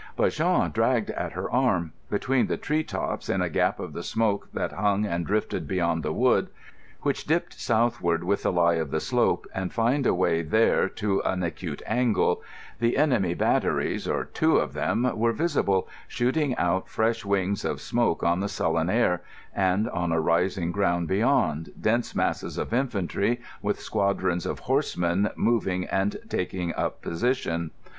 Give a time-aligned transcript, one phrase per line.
[0.15, 1.93] But Jean dragged at her arm.
[2.09, 6.01] Between the tree tops in a gap of the smoke that hung and drifted beyond
[6.01, 11.21] the wood—which dipped southward with the lie of the slope and fined away there to
[11.21, 17.63] an acute angle—the enemy batteries, or two of them, were visible, shooting out fresh wings
[17.63, 19.21] of smoke on the sullen air,
[19.55, 25.85] and on a rising ground beyond, dense masses of infantry, with squadrons of horsemen moving
[25.89, 27.69] and taking up position.